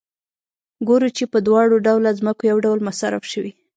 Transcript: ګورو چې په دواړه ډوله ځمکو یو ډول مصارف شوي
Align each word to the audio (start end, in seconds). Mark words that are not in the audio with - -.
ګورو 0.87 1.09
چې 1.17 1.23
په 1.31 1.37
دواړه 1.47 1.75
ډوله 1.85 2.11
ځمکو 2.19 2.43
یو 2.51 2.57
ډول 2.65 2.79
مصارف 2.89 3.23
شوي 3.31 3.51